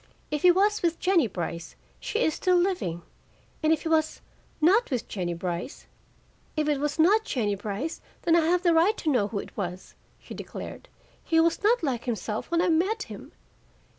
[0.31, 3.03] "If he was with Jennie Brice, she is still living,
[3.61, 4.19] and if he was
[4.59, 5.85] not with Jennie Brice"
[6.57, 9.55] "If it was not Jennie Brice, then I have a right to know who it
[9.55, 10.89] was," she declared.
[11.23, 13.31] "He was not like himself when I met him.